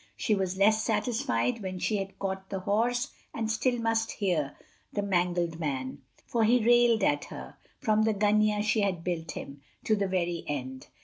[0.17, 4.57] She was less satisfied when she had caught the horse and still must hear
[4.91, 9.61] the mangled man; for he railed at her, from the gunyah she had built him,
[9.83, 10.87] to the very end.